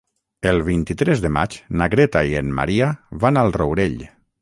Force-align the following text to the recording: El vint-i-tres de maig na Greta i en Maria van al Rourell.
El 0.51 0.61
vint-i-tres 0.69 1.21
de 1.27 1.31
maig 1.35 1.59
na 1.83 1.91
Greta 1.97 2.25
i 2.33 2.35
en 2.43 2.53
Maria 2.63 2.91
van 3.27 3.43
al 3.45 3.59
Rourell. 3.61 4.05